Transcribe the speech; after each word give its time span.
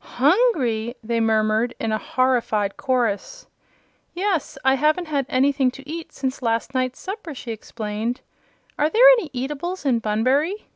"Hungry!" 0.00 0.96
they 1.04 1.20
murmured, 1.20 1.72
in 1.78 1.92
a 1.92 1.98
horrified 1.98 2.76
chorus. 2.76 3.46
"Yes; 4.12 4.58
I 4.64 4.74
haven't 4.74 5.04
had 5.06 5.24
anything 5.28 5.70
to 5.70 5.88
eat 5.88 6.10
since 6.12 6.42
last 6.42 6.74
night's 6.74 6.98
supper," 6.98 7.32
she 7.32 7.52
exclaimed. 7.52 8.20
"Are 8.76 8.90
there 8.90 9.06
any 9.16 9.30
eatables 9.32 9.86
in 9.86 10.00
Bunbury?" 10.00 10.66